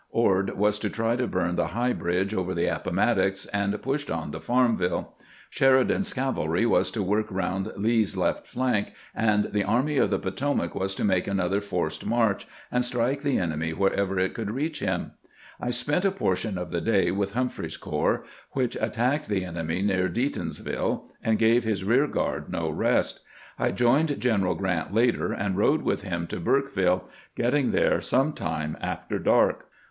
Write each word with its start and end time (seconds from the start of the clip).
Ord 0.09 0.57
was 0.57 0.79
to 0.79 0.89
try 0.89 1.15
to 1.15 1.27
burn 1.27 1.57
the 1.57 1.77
High 1.77 1.93
Bridge 1.93 2.33
over 2.33 2.55
the 2.55 2.65
Appomattox, 2.65 3.45
and 3.53 3.71
pnsh 3.71 4.11
on 4.11 4.31
to 4.31 4.39
Farmville. 4.39 5.13
Sher 5.51 5.85
idan's 5.85 6.11
cavalry 6.11 6.65
was 6.65 6.89
to 6.89 7.03
work 7.03 7.31
around 7.31 7.71
Lee's 7.77 8.17
left 8.17 8.47
flank, 8.47 8.93
and 9.13 9.51
the 9.53 9.63
Army 9.63 9.99
of 9.99 10.09
the 10.09 10.17
Potomac 10.17 10.73
was 10.73 10.95
to 10.95 11.03
make 11.05 11.27
another 11.27 11.61
forced 11.61 12.03
march, 12.03 12.47
and 12.71 12.83
strike 12.83 13.21
the 13.21 13.37
enemy 13.37 13.73
wherever 13.73 14.17
it 14.19 14.33
could 14.33 14.49
reach 14.49 14.79
him. 14.79 15.11
I 15.59 15.69
spent 15.69 16.03
a 16.03 16.09
portion 16.09 16.57
of 16.57 16.71
the 16.71 16.81
day 16.81 17.11
with 17.11 17.33
Humphreys's 17.33 17.77
corps, 17.77 18.23
which 18.53 18.75
attacked 18.77 19.27
the 19.27 19.45
enemy 19.45 19.83
near 19.83 20.09
Deatonsville 20.09 21.11
and 21.23 21.37
gave 21.37 21.63
his 21.63 21.83
rear 21.83 22.07
guard 22.07 22.51
no 22.51 22.71
rest. 22.71 23.19
I 23.59 23.69
joined 23.69 24.19
General 24.19 24.55
Grant 24.55 24.95
later, 24.95 25.31
and 25.31 25.55
rode 25.59 25.83
with 25.83 26.01
him 26.01 26.25
'to 26.25 26.39
Burkeville, 26.39 27.07
getting 27.35 27.69
there 27.69 28.01
some 28.01 28.33
time 28.33 28.75
after 28.81 29.19
dark. 29.19 29.67